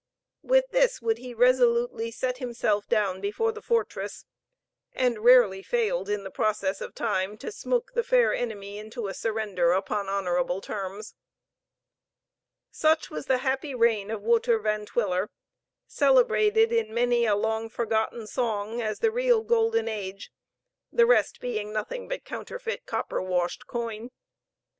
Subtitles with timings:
[0.41, 4.25] With this would he resolutely set himself down before the fortress,
[4.93, 9.13] and rarely failed, in the process of time, to smoke the fair enemy into a
[9.13, 11.13] surrender upon honorable terms.
[12.71, 15.29] Such was the happy reign of Wouter Van Twiller,
[15.85, 20.31] celebrated in many a long forgotten song as the real golden age,
[20.91, 24.09] the rest being nothing but counterfeit copper washed coin.